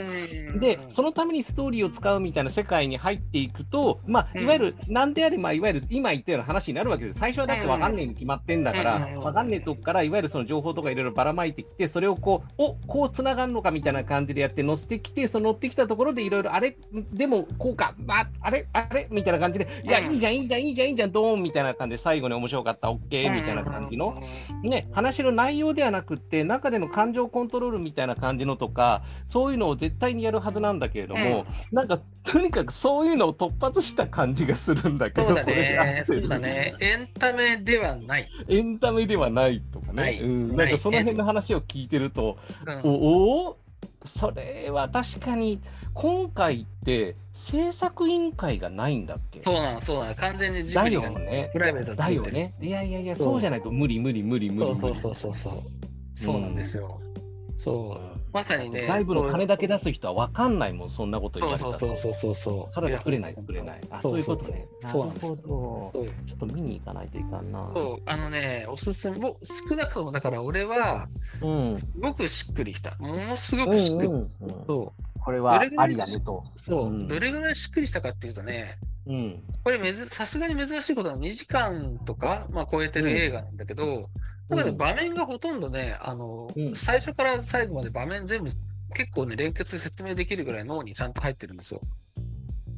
[0.55, 0.59] ん。
[0.59, 4.43] で、そのためにストーリーを使うみたいな世界に入っていくと、まあ、うん。
[4.43, 7.19] いわゆる、なんであれ、まあ、いわゆる今言ったような話になるわけです。
[7.19, 9.19] 最初はだって分かんねえに決まってんだから、うん。
[9.21, 16.75] 分かんねえとこから、いわゆるその情報とかいろいろばらまいてきて、それをこう、おこうつながるのかみたいな感じでやって、乗せてきて、その乗ってきたところでいろいろ、あれ、
[17.13, 20.13] でもこうか、まあ、あれ、あれみたいな感じで、いや、うん。
[20.13, 22.97] いいじゃん、いいじゃん、いいじゃん、いいじゃん、ドーンみたいな感じで、最後に面白かった、オ
[23.29, 24.21] みたいな感じの。
[24.63, 36.03] ね、話の内容ではなくって、中での感情コントロールみたいな感じのとか、そういうのを絶対にやるはずなんだけれども、なんかとにかくそういうのを突発した感じがするんだけど、そうだね。
[36.05, 36.75] そうだね。
[36.79, 38.29] エンタメではない。
[38.47, 42.37] エンタメではないとかね、うん、なんかその辺の話を聞いてると、
[42.83, 42.91] うん。
[42.91, 43.57] おお
[44.05, 45.61] それは確かに、
[45.93, 49.41] 今回って制作委員会がないんだっけ？
[49.43, 50.15] そうなの、そうなの。
[50.15, 51.49] 完全にジだよブリがね。
[51.53, 52.09] プライベートだ。
[52.09, 52.53] よね。
[52.61, 54.79] いやいやいや、そうじゃないと無理無理無理無理無理。
[54.79, 55.61] そうそうそうそうそう。
[56.15, 57.01] そうなんですよ。
[57.57, 58.14] そう。
[58.35, 58.85] まさにね。
[58.85, 61.77] 外部の金だけ出すす人は分かんないもん、そんなこと言われたら。
[61.77, 63.81] そうそうそうそうそれは作れない、作れない。
[63.89, 64.67] あ、そういうことね。
[64.89, 65.91] そうなんですちょ
[66.35, 67.71] っと見に行かないといかんな。
[67.73, 71.07] そうあのね、おすすめ、少なくともだから俺は、
[71.41, 71.79] うん。
[71.79, 72.97] すごくしっくりきた。
[72.99, 74.07] ものすごくしっくり。
[74.09, 74.27] うんう
[74.67, 76.43] これはありだねと。
[76.57, 79.43] う、そう、うんどれぐらいしっくりしたかっていうとね、うん。
[79.63, 84.09] これめず、さすがに珍しいことは2時間とか、まあ、超えてる映画なんだけど、
[84.49, 88.51] ただね、うん場面がほとんどね、あの、うん最初から最後まで場面全部、
[88.93, 91.81] 結構ね、連結説明できるぐらい脳にちゃんと入ってるんですよ。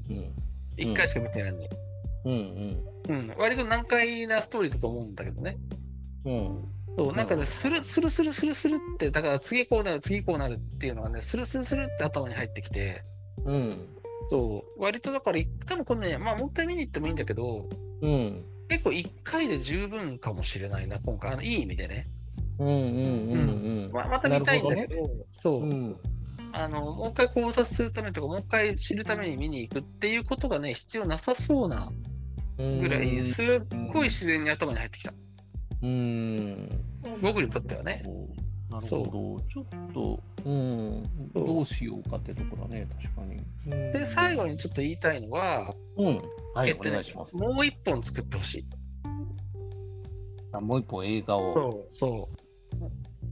[0.10, 0.34] うん。
[0.78, 1.70] 1回しか見てないのに。
[2.26, 5.58] うんうん、割と難解なストーリーだと思うんだけどね。
[6.26, 6.34] うん。
[6.34, 6.78] うん。
[6.98, 13.04] そう、なんかね、スルスルスルスルスルって、だから次こうなる、次こうなるっていうのがね、スルスルスルって頭に入ってきて、
[13.46, 13.88] うん。
[14.30, 17.70] そう、割とだから、多分これね、まあもう一回見に行ってもいいんだけど、
[18.02, 18.46] うん。
[18.70, 22.08] 結構1回で十分かもしれないな、今回、あのいい意味でね。
[22.60, 23.50] うんうんうん
[23.86, 23.92] うん。
[23.94, 25.98] まあ、また見たいんだけど、そう、うん。
[26.54, 31.92] あの、もう一回考察するためとか、もう一回知るために見に行くっていうことがね、必要なさそうな
[32.58, 33.46] ぐらい、すっ
[33.94, 35.14] ごい自然に頭に入ってきた。
[35.84, 36.70] うん。
[37.22, 38.04] 僕にとってはね。
[38.70, 39.42] なるほど。
[39.50, 41.32] ちょっと、うん。
[41.34, 43.36] どうしようかってところだね、確かに。
[43.36, 46.22] うんで、最後にちょっと言いたいのは、うん。
[46.54, 47.36] はい、おえっとね願いします。
[47.36, 48.66] もう一本作ってほしい。
[50.54, 51.86] あもう一本映画を。
[51.90, 52.78] そう。
[52.78, 52.90] そ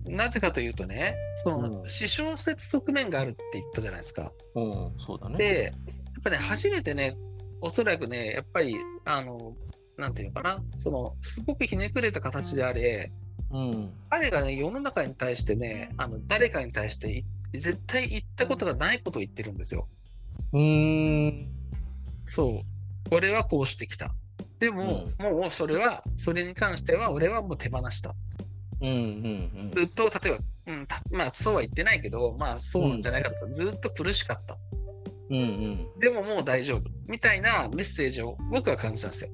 [0.08, 0.12] う。
[0.12, 4.34] なぜかというとね、その、うん私小説側面があるって言ったじゃないですか。
[4.56, 5.38] うん、そうだね。
[5.38, 5.74] で、やっ
[6.24, 7.16] ぱね、初めてね、
[7.62, 8.76] おそらくね、やっぱり、
[9.06, 9.56] あの、
[9.98, 13.25] なんていうのかな、その、すごくひねくれた形であれ、うん。
[14.10, 19.88] 彼がね、世の中に対してね、あの誰かに対して絶対言ったことがないことを言ってるんですよ。
[20.54, 21.48] うーん。
[22.26, 22.64] そ
[23.12, 23.16] う。
[23.16, 24.14] 俺はこうしてきた。
[24.60, 28.16] でも、もうそれは、それに関しては俺はもう手放した。
[28.82, 34.58] うんうんずっと、例えば、うん、たまあそうは言ってないけど、まあそうなんじゃないかと、ずっと苦しかった。
[35.30, 35.38] うん。
[35.38, 36.90] うんでももう大丈夫。
[37.08, 39.30] みたいなメッセージを僕は感じたんですよ。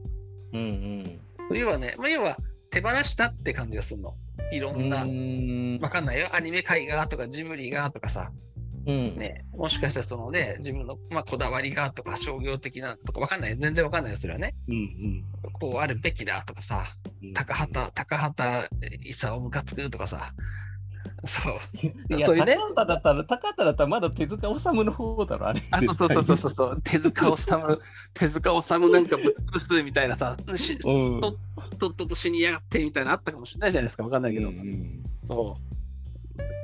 [0.54, 0.62] うん。
[0.62, 2.38] うん要はね、まあ、要は
[2.72, 4.16] 手放したって感じがするの。
[4.52, 4.86] いろうん。
[4.86, 6.30] んな、うんわかんないよ。
[6.34, 8.32] アニメ界がとかジブリがとかさ、
[8.88, 9.18] うん。
[9.18, 13.58] ね、もしかしたらそのね、自分の、まあ、こだわりがとか商業的なとかわかんない。
[13.58, 14.56] 全然わかんないよ、それはね。
[14.68, 15.24] うん
[15.60, 16.84] こうあるべきだとかさ、
[17.22, 17.34] うん。
[17.34, 18.70] 高畑、高畑
[19.04, 20.34] 勲ムカつくとかさ、
[21.26, 22.16] そう。
[22.16, 25.64] いや、そういうね高畑だったら、高畑だったらまだ手塚治虫の方だろ、あれ。
[25.72, 27.80] あ、そうそうそうそうそう手塚治虫、
[28.14, 29.26] 手塚治虫なんかぶっ
[29.60, 31.22] 潰すみたいなさ、しうん。
[31.22, 31.38] と
[31.78, 34.50] とっとと死にやがってみたいなのあったかもしれないじゃないですか、わかんないけど。
[34.50, 35.58] うんそ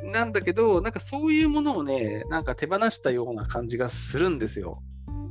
[0.04, 0.10] う。
[0.10, 4.82] なんだけど、なんかそういうものをね、なんか手放したような感じがするんですよ。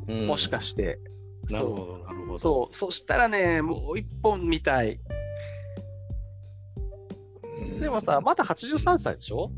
[0.08, 1.00] うんもしかして。
[1.48, 2.34] そなるほど、なるほど。
[2.34, 2.38] う。
[2.38, 2.76] そう。
[2.76, 5.00] そしたらね、もう一本みたい。
[7.76, 9.50] うんでもさ、まだ83歳でしょ？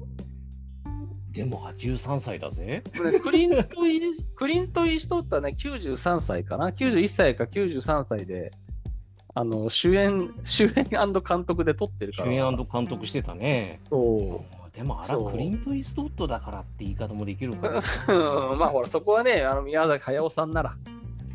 [1.32, 2.82] でも83歳だぜ。
[3.22, 8.50] クリントイー・クリント・イーストウッドはね、93歳かな ?91 歳か93歳で、
[9.34, 12.28] あの、主演、主演監督で撮ってるから。
[12.28, 13.78] 主演監督してたね。
[13.88, 14.76] そう。
[14.76, 17.78] でもあら、クリント・イーストウッドだからって言い方もできるかな。
[18.52, 20.76] う んまあほら、そこはね、あの宮崎駿さんなら、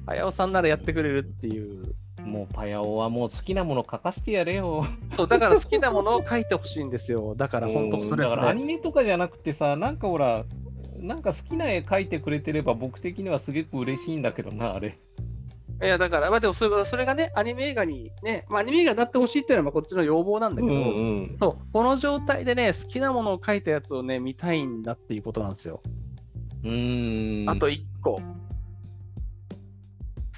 [0.08, 1.96] 駿さんならやってくれるっていう。
[2.26, 4.86] もうパヤオはもう好きなもの書かせてやれよ。
[5.18, 7.36] そうだから好きなものを書いてほしいんですよ。
[7.38, 8.54] だから本当それだからア。
[8.54, 10.46] ニメとかじゃなくてさ、なんかほら、
[10.98, 14.98] なんか好きな絵描いてくれてれば僕的にはすげく嬉しいんだけどな、あれ。
[15.82, 21.36] いや、だから、まあでもそれがそれがね、アニメ映画にね、まあアニメ映画になってほしいっていうのはまあこっちの要望なんだけど、ん。
[21.40, 25.82] そう、この状態でね、好きなものを書いたやつをね、見たいんだっていうことなんですよ。
[26.64, 27.50] うーん。
[27.50, 28.22] あと1個。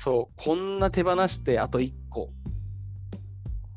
[0.06, 2.30] そう、こんな手放して、あと1個。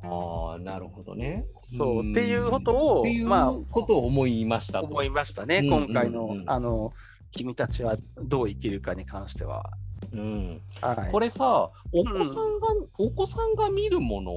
[0.02, 1.46] ああ、なるほどね。
[1.74, 4.82] そう、んっていうことをってい、うまことを思いました。
[4.82, 6.92] 思いましたね、うん今回の、うんうんあの、
[7.30, 9.70] 君たちはどう生きるかに関しては。
[10.12, 11.10] うん、はい。
[11.10, 14.32] これさ、お子さんが、お子さんが見るもの？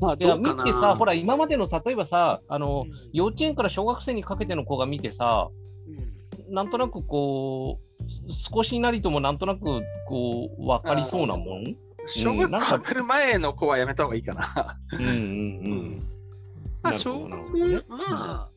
[0.00, 5.50] まあ、いや、どうかな見てさ、ほら、今までの例えばさ、あの、うん幼稚園から小学生にかけての子が見てさ、
[5.86, 7.87] うんなんとなくこう、す
[8.28, 11.76] 少しなりともなんとなくこう、分かりそうなもん？
[12.06, 14.78] 小学校上がる前の子はやめた方がいいかな。
[14.92, 16.02] うんうんうん。
[16.82, 18.48] まあ、小学、まあ、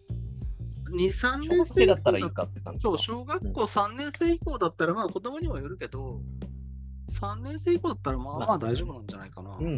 [0.91, 2.89] 2、3小年学生生だったらいいかって感じか。
[2.89, 6.21] そう、小学校3年生以降だったら、まあ子供にもよるけど、
[7.09, 9.57] 3年生以降だったら、まあまあまあ大丈夫なんじゃないかな。
[9.57, 9.71] うんうん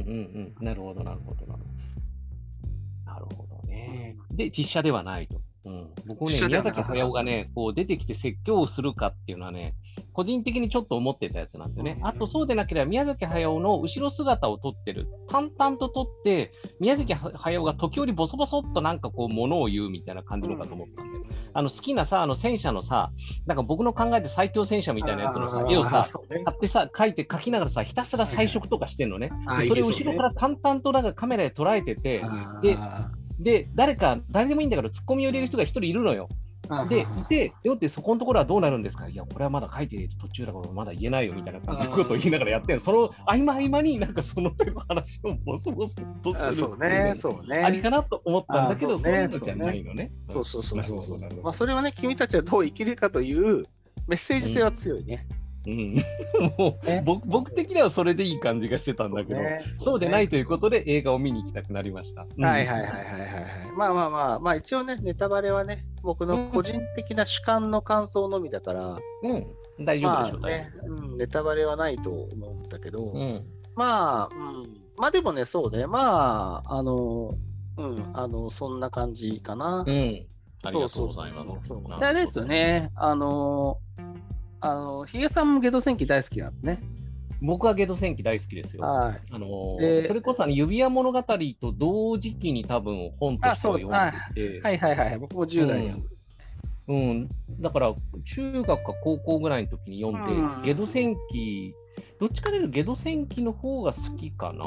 [0.60, 0.66] うん。
[0.66, 1.68] なるほど、なるほど、なるほ
[3.08, 3.12] ど。
[3.12, 4.18] なるほどね。
[4.32, 5.42] で、実写ではないと。
[5.66, 9.76] うん、僕ね、宮崎駿がね、こう出てきて説教をするかっていうのはね、
[10.12, 21.20] 個人的にちょっと思ってたやつなんでね、うんあとそうでなければ宮崎駿の後ろ姿を撮ってる、淡々と撮って、宮崎駿が時折ボソボソっとなんかこう、ものを言うみたいな感じのかと思ったんで、
[21.54, 23.12] あの好きなさ、あの戦車のさ、
[23.46, 26.06] なんか僕の考えて最強戦車みたいなやつのさ、絵をさ、
[26.46, 29.32] 買ってさ、描いて描きながらさ、ひたすら彩色とかしてんのね。
[29.68, 32.22] それを後ろから淡々となんかカメラで捉えてて、
[32.62, 32.78] で
[33.44, 36.28] で、誰か、誰でもいいんだけど、ツッコミを入れる人が一人いるのよ。
[36.88, 39.10] で、いて、よってそこのところはどうなるんですか？
[39.10, 47.58] いや、これはまだ書いている途中だからまだ言えないよみたいな感じのことを言いながらやってその合間合間になんかその手の話をボソボソとするあそうね、そうね。
[47.58, 50.12] ありかなと思ったんだけど、あそううねそいうのじゃないのね。
[50.32, 53.66] そうそうそうそうまあ、それはね、君たちはどう生きるかという
[54.08, 55.28] メッセージ性は強いね。
[55.30, 55.38] うん、
[56.58, 59.64] もうね僕僕的にはそれでいい感じがしてたんだけど、ね。
[59.80, 62.26] そうでないねということで映画を見に行きたくなりました。
[62.38, 62.46] うん。
[62.46, 63.72] はいはいはいはいはいはい。
[63.78, 69.46] まあまあまあ、まあ一応ね、ネタバレはね、僕の個人的な主観の感想のみだから、うん、
[69.86, 73.44] 大丈夫でしょう、まあね、うん、ネタバレはないと思うんだけど、うん。
[73.76, 77.36] まあ、うん、まあでもね、そうね、まあ、あの、
[77.78, 79.84] うん、あの、そんな感じかな。
[79.88, 80.28] うん。
[80.66, 81.44] ありがとうございます。
[81.46, 82.46] そうそうそうそう。
[82.46, 83.80] ね、あの、
[84.64, 86.80] あの、ヒゲさんもゲド戦記大好きなんですね。
[87.42, 88.84] 僕はゲド戦記大好きですよ。
[88.84, 89.20] はい。
[89.32, 91.38] あのーでそれこそあの指輪物語と
[91.74, 95.20] 同時期に多分本としては読んでて、はいはいはい。
[95.20, 96.04] 僕も10代に。
[96.88, 97.94] うん、だから
[98.26, 101.74] 中学か高校ぐらいの時に読んで、うんゲド戦記、
[102.20, 104.64] どっちかというとゲド戦記の方が好きかな。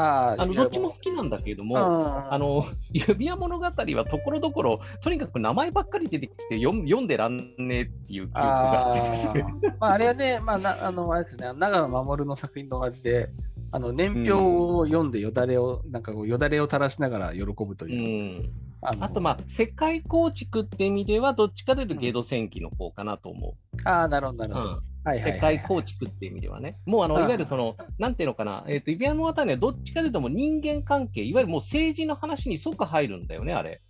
[0.00, 3.72] ああのどっちも好きなんだけれども、ああの 指輪物語は
[4.08, 9.44] ところどころ、とにかく名前ばっかり出てきて読ん読んでらんねえっていう記憶があってですね。
[9.80, 13.28] まあ、あれはね、まあ、な あの、あれですね、長野守の作品と同じで、
[13.72, 18.44] あの年表を読んでよだれを、なんかこうよだれを垂らしながら喜ぶとういう。
[18.44, 18.50] ん。
[18.82, 24.58] あのあと、まあ、世界構築って意味では、どっちかというとゲド戦記の方かなと思あーなるほど、なるう。
[24.58, 24.82] うほど。
[25.04, 25.08] ん。
[25.08, 26.76] はいはいはい世界構築って意味ではね。
[26.86, 33.80] もう、あの、いうんわゆるその、なんていうのかな、えっ、と、指輪の渡りはどっちかというと人間関係、いわゆるもう政治の話に即入るんだよね、あれ。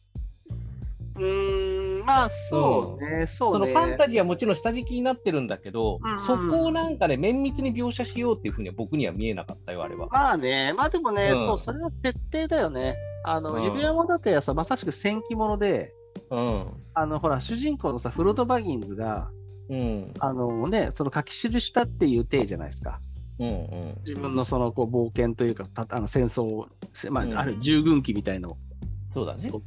[1.18, 3.52] うーん、まあそうね、そうね。
[3.52, 10.08] そのファンタジーはもちろん下敷きになってるんだけど、うんうんそこをなんかね、綿密に描写しようっていうふうには僕には見えなかったよ、あれは。
[10.08, 12.96] まあね、まあでもね、うんそう、それは設定だよね。
[13.24, 15.92] あの、うん指輪物語はさ、まさしく戦記物で、
[16.30, 16.66] うん。
[16.94, 19.30] あの、ほら、主人公のさ、フロード・バギンズが、
[19.68, 20.14] うん。
[20.18, 23.00] あのね、その書き記したっていう体じゃないですか。
[23.38, 23.48] うん。
[23.48, 23.94] うん。
[24.06, 26.66] 自分のそのこう冒険というか、たあの戦争
[27.10, 28.56] まあ、うんある従軍機みたいのを
[29.14, 29.62] そうだねそ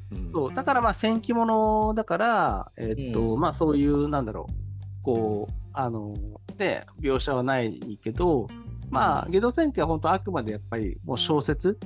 [0.48, 0.54] う。
[0.54, 6.14] だからまあ戦記物だから、えーっとうんまあそういう、なんだろう、こう、あの、
[6.58, 8.48] で、描写はないけど、
[8.90, 11.80] まあ、ゲド戦記は本当あくまでやっぱりもう小説、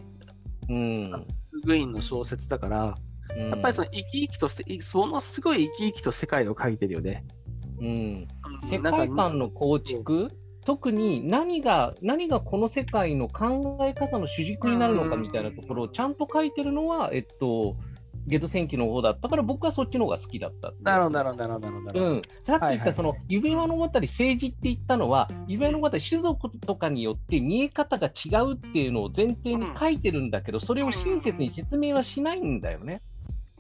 [0.70, 1.12] うん。
[1.64, 3.06] グイーンの小説だから、うん
[3.50, 7.26] やっぱりその生き生きとして、いそのすごい生き生きと世界を描いてるよね。
[7.80, 8.28] うん、
[8.70, 10.30] 世界観の構築、
[10.66, 17.76] 特に何が何がこの世界の考え方の主軸になるのかみたいなところをちゃんと書いてるのは、えっと、
[18.28, 22.16] ゲド戦記の方だったから、僕はそっちの方が好きだったなるほど、なるほど、なるほど、なるほどなるほど。
[22.16, 33.04] うん、さっき言はいはいったその指輪の物語、政治って言ったのは、指輪の物語、種族とかによって見え方が違うっていうのを前提に書いてるんだけど、それを親切に説明はしないんだよね。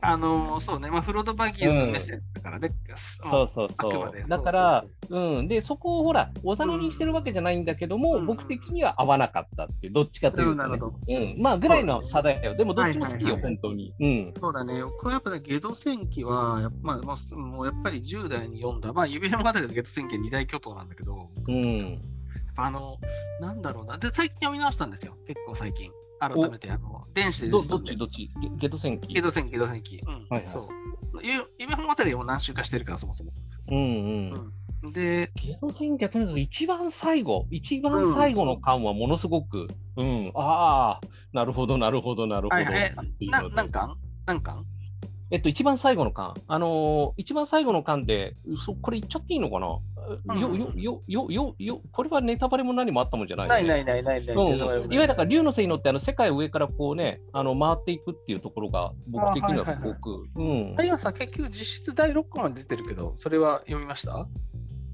[0.01, 2.71] あのそうね、まあ、フロード・バギンズ目線だからね。
[2.95, 4.27] そうそうそまでう。
[4.27, 11.35] だから、うん、で、そこをほら、おざなりにしてるわけじゃないんだけども、うん僕的には合わなかったっていう、どっちかというと、ね。
[11.35, 12.55] うん、まあ、ぐらいの差だよ。
[12.55, 13.93] でも、どっちも好きよ、本当に。
[13.99, 14.33] うん。
[14.39, 22.01] そうだね、これやっぱね、ゲド戦記は、やっぱまあ、もうもうやっぱり10代に読んだ、まあ、指輪物語とゲド戦記は二大巨頭なんだけど、うん。
[22.57, 22.97] あの、
[23.41, 25.91] なんだろうな、で、最近読み直したんですよ、結構最近。
[26.19, 28.31] 改めて、あの、電子でどっちどっち？
[28.41, 29.13] ゲゲド戦記。
[29.13, 30.01] ゲド戦記、ゲド戦記。
[30.05, 30.51] うん、はいはい。
[30.51, 30.67] そう。
[31.21, 33.31] ゆ指輪物語はもう何週かしてるから、そもそも。
[33.69, 33.81] うんう
[34.35, 34.51] ん。
[34.83, 42.55] うん、で、ゲド戦記はとにかく一番最後、一番最後の巻はものすごく、うん、ああ、なるほど、なるほど、なるほど。
[42.55, 42.95] はいはい。
[43.29, 43.97] な何巻？
[44.25, 44.65] 何巻？
[45.31, 49.81] えっと、一番最後の巻、あのー一番最後の巻で、そこれ言っちゃっていいのかな、うん
[50.39, 53.67] よ、よ、よ、よ、よ、よ、これはネタバレも何もあったもんじゃないよね。
[53.67, 54.35] ないないないないない。
[54.35, 60.83] うん、いないわゆるだから、竜の背に乗って、あの世界を上からこうね、あの回っていくっていうところが、僕的にはすごく、うんあ。
[60.83, 64.27] 今さ、結局実質第6巻まで出てるけど、それは読みました？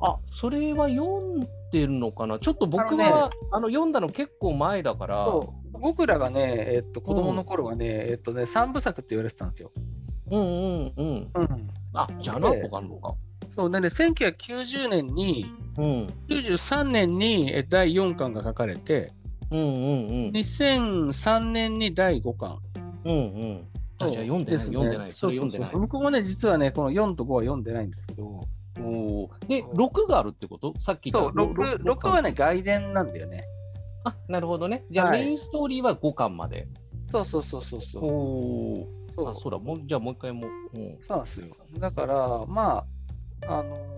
[0.04, 1.40] あ、それは読ん
[1.72, 2.40] でるのかな？
[2.40, 9.72] ちょっと僕あのねは、あの、読んだの結構前だから、そう僕らがね、えっと、子供の頃はね、えっとね、三部作って言われてたんですよ。
[10.30, 11.32] うんうんうん。
[11.34, 11.70] うん。
[11.94, 13.16] あ、じゃあ何個かあるのか。
[13.56, 15.46] そうでね、1990年に、
[15.78, 16.08] うん。
[16.30, 19.12] 93年にえ第4巻が書かれて、
[19.52, 20.32] うんうんうん。
[20.32, 22.58] 2003年に第5巻。
[23.06, 23.68] うんうん。
[24.00, 25.82] あ、じゃあ読んでない、すね読んでない、それそうそう読んでないそう。
[25.82, 28.46] 僕もね、実はね、この4と5は読んでないんですけど、
[28.80, 30.74] おーで、6があるってこと？
[30.80, 33.44] さっき言そう、ったろろ6、6はね、外伝なんだよね。
[34.06, 34.86] あ、なるほどね。
[34.90, 36.68] じゃあ、はいメインストーリーは5巻まで。
[37.12, 38.06] そうそうそうそうそう。
[38.06, 40.80] おそうあ、そうだ、もうじゃあもう一回もう。
[40.80, 41.48] うんそうなんですよ。
[41.78, 42.86] だから、まあ、
[43.48, 43.92] あのー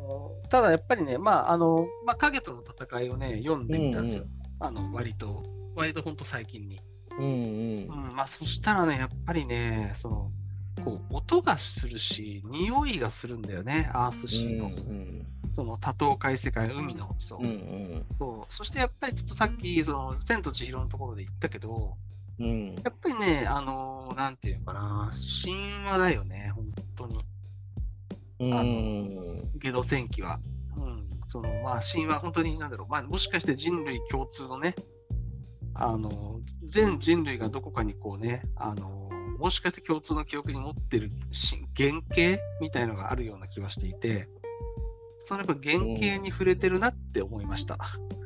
[0.49, 4.25] ただやっぱりね、まあ、あのまあ、影との戦いをね、読んでみたんですよ。
[4.59, 5.43] あの、割と、
[5.75, 6.79] 割と本当最近に。
[7.17, 10.31] うんうんうん、まあ、そしたらね、やっぱりね、その、
[10.85, 14.67] こう、音がするし、匂いがするんだよね、アースシーの。
[14.67, 15.25] うん
[15.55, 17.39] その多島海世界、海の、そう。
[17.39, 21.95] うんうんそうそしてやっぱりちょっとさっき、その、千と千尋のところで言ったけど、
[22.39, 25.11] うんやっぱりね、あのーなんていうのかな、
[25.43, 27.19] 神話だよね、本当に。
[28.47, 30.39] うんあのうんゲド戦記は。
[30.75, 34.75] うん、そのまあ神話、本当になんだろう、まあ、もしかして人類共通のね、
[35.75, 44.27] あの全人類がどこかにこうね、あのもしかして共通の記憶に持ってるし原型みたいのがあるような気はしていて、
[45.25, 47.77] そのやっぱ原型に触れてるなって思いました。
[48.11, 48.22] うん、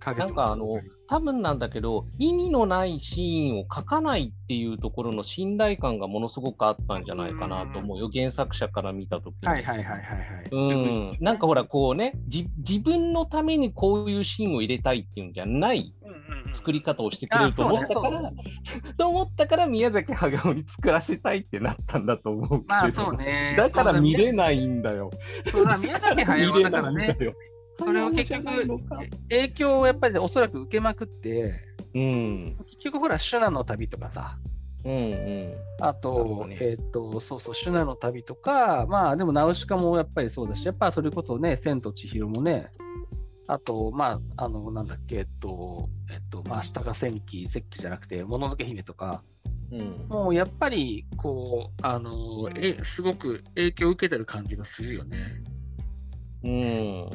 [0.00, 9.48] 影となんかあの、多分なんだけど、意味のないシーンを書かないっていうところの信頼感がものすごくあったんじゃないかなと思うよ、原作者から見たときに。
[9.48, 10.48] はいはいはいはいはい。
[10.50, 16.54] うん、なんかほら、こうねじ、自分のためにこういうシーンを入れたいっていうんじゃないうんうんうん。
[16.54, 18.32] 作り方をしてくれると思ったから、
[18.96, 23.54] と思ったから宮崎駿に作らせたいってなったんだと思うけど、まあそうね。
[23.56, 25.10] だから見れなないんだよ。
[25.50, 27.02] そうだ、宮崎駿はだからね。
[27.02, 27.34] 見れないん、だよ
[27.78, 28.44] それを結局
[29.30, 31.54] 影響をやっぱりおそらく受けまくって、
[31.94, 34.38] うん、結局ほら、シュナの旅とかさ、
[34.84, 35.54] うん、うん。
[35.80, 42.70] あと、どねえっ、と、そうそう、シュナの旅とか、まあでもナウシカもやっぱりそうだし、やっぱそれこそね、千と千尋もね、
[43.50, 49.22] あと、まあ、あの、なんだっけ、えっと、えっと、まあ、明日が戦記、石器じゃなくて、もののけ姫とか、
[49.72, 55.40] うん、もうやっぱり、こう、あの、え、すごく影響を受けてる感じがするよね。
[56.44, 57.10] うん。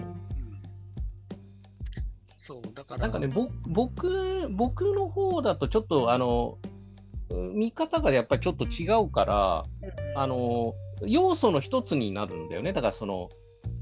[2.83, 3.01] から。
[3.01, 6.57] なんかね、僕、僕の方だとちょっと、あの、
[7.53, 9.63] 見方がやっぱりちょっと違うから、
[10.15, 10.73] あの、
[11.05, 12.73] 要素の一つになるんだよね。
[12.73, 13.29] だからその、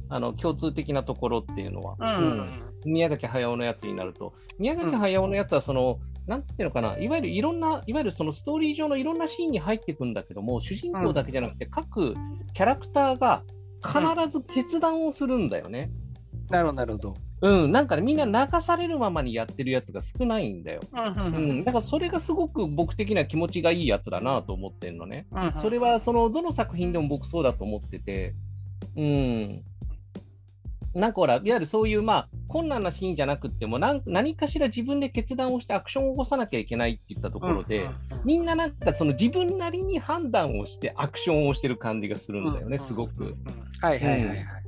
[0.09, 2.49] あの共通的なところっていうのは、うん、
[2.85, 12.13] 宮崎駿のやつになると、宮崎駿のやつはその、うん、なんていうのかな、いわゆるいろんな、いわゆるそのストーリー上のいろんなシーンに入っていくんだけども、主人公だけじゃなくて、各
[12.53, 13.43] キャラクターが
[13.81, 15.91] 必ず決断をするんだよね。
[16.49, 17.15] なるほど、なるほど。
[17.41, 20.81] うん、なんかね、みんな流されるままにやってるやつが少ないんだよ。
[20.93, 25.25] うん、だからそれがすごく僕的には気持ちがいいやつだなと思ってんのね。
[25.61, 28.35] それはそのどの作品でも僕そうだと思ってて、
[28.95, 29.63] うん、
[30.93, 37.89] なんかほら、いわゆるそういう、まあ、困難なシーンじゃなくても何、何かしら自分で決断をしてアクションを起こさなきゃいけないっていったところで、
[38.25, 43.35] みんななんかその自分なりに判断をしてアクションをしてる感じがするんだよね、すごく。
[43.79, 44.60] はいはいはいはい。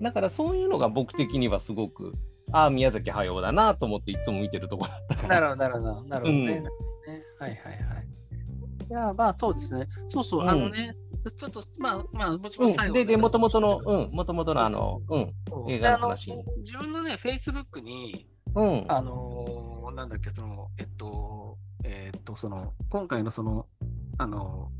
[0.00, 2.12] だからそういうのが僕的にはすごく、
[2.52, 5.28] ああ、宮崎駿だなと思っていつも見てるところだったから。
[5.28, 6.62] なるほど、なるほど、なるほどね。
[7.08, 8.06] うん、はいはいはい。
[8.88, 9.88] いや、まあそうですね。
[10.08, 10.94] そうそう、うん、あのね、
[11.36, 15.34] ちょっと、まあ、まあ、もちろん最後、で、で、もともとの、うん、もともとのあの、うん、
[15.68, 23.66] 映画の話自分のね、フェイスブックに、うん、あのなんだっけ、その、えっと、えっと、その、今回のその、
[24.18, 24.70] あの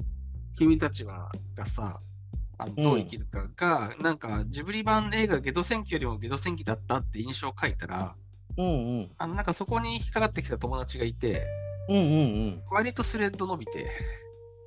[0.56, 2.00] 君たちは、がさ、
[2.58, 8.14] あのどう生きるかが、うん、なんかジブリ版映画ゲド戦記よりもゲド戦記だったって印象を書いたら、
[8.56, 11.46] うんうん、あのなんかそこに引っかかってきた友達がいて、
[11.88, 13.90] うんうんうん、割とスレッド伸びて、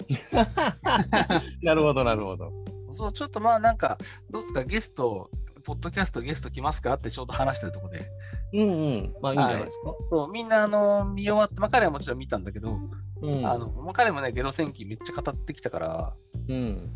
[1.61, 2.51] なるほど、なるほど。
[2.93, 3.97] そう、ちょっとまあなんか、
[4.29, 5.29] どうですか、ゲスト、
[5.63, 8.05] ポッドキャストゲスト来ますかってちょうど話してるとこで。
[8.53, 8.63] うんう
[8.97, 9.89] ん、まあいいんじゃないですか。
[9.89, 12.79] はい、そうみんなあの見終わって、まあ彼はもちろん見たんだけど、
[13.21, 16.13] うん、あのもう彼もね、ゲド戦記めっちゃ語ってきたから、
[16.47, 16.89] うん、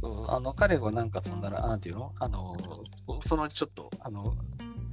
[0.00, 2.12] あの彼はなんかそんなら、なんていうの？
[2.20, 2.54] あの、
[3.26, 4.36] そのちょっと、あの、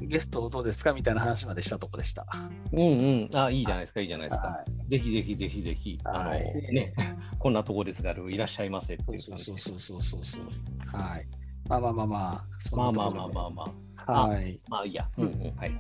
[0.02, 0.94] ゲストどうですか？
[0.94, 2.26] みたいな話までしたとこでした。
[2.72, 2.84] うんう
[3.28, 3.30] ん。
[3.34, 4.48] あ、いいじゃないですか、いいじゃないですか。
[4.48, 6.94] はい、ぜひぜひぜひぜひ、あの、ね、
[7.38, 10.42] こんなとこですが、いらっしゃいませっていうそうそうそうそうそうそう。
[10.86, 11.28] はい。
[11.70, 12.76] まあまあまあまあ。
[12.76, 13.64] まあまあまあまあま
[14.08, 14.12] あ。
[14.28, 14.60] はい。
[14.70, 15.08] まあいいや。
[15.18, 15.56] うんうん。
[15.56, 15.72] はい。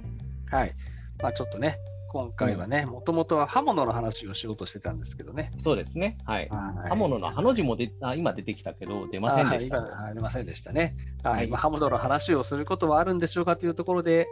[0.51, 0.71] はい。
[1.21, 1.77] まあちょっとね、
[2.15, 5.51] 今回はね、もともとは刃物の話をしようとしてたんですけどね。
[5.65, 6.15] そうですね。
[6.23, 6.47] はい。
[6.47, 10.13] はい刃物の刃の字もであ今出てきたけど、出ませんでした。
[10.13, 10.95] 出ませんでしたね。
[11.23, 11.47] はい。
[11.47, 14.29] まあ、刃物の話をすることはあるんでしょうかというところで、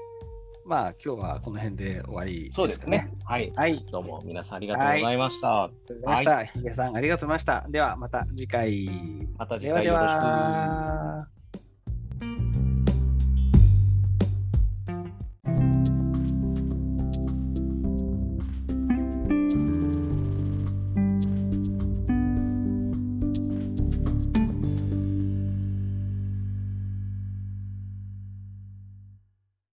[0.66, 3.12] まあ、今日はこの辺で終わり、ね、そうですね。
[3.26, 3.52] はい。
[3.54, 3.78] はい。
[3.92, 5.48] どうも皆さんありがとうございました。
[5.50, 6.46] はい、ありがとうございました。
[6.46, 7.66] ひげさんありがとうございました。
[7.68, 8.90] では、また次回。
[9.38, 10.14] また次回よろし
[12.30, 12.53] く。